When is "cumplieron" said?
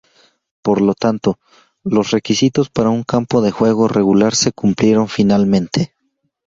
4.51-5.07